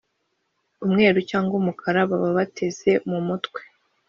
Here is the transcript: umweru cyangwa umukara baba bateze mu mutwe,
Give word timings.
umweru 0.85 1.19
cyangwa 1.29 1.53
umukara 1.61 2.09
baba 2.09 2.29
bateze 2.37 2.91
mu 3.09 3.19
mutwe, 3.27 3.61